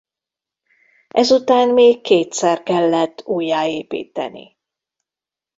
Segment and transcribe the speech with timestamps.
[1.07, 4.57] Ezután még kétszer kellett újjáépíteni.